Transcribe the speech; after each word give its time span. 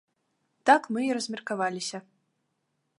Так 0.69 0.81
мы 0.97 1.05
і 1.09 1.11
размеркаваліся. 1.19 1.97